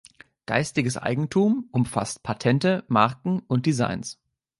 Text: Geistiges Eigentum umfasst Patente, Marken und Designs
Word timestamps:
Geistiges 0.47 0.97
Eigentum 0.97 1.69
umfasst 1.71 2.23
Patente, 2.23 2.83
Marken 2.87 3.41
und 3.47 3.67
Designs 3.67 4.19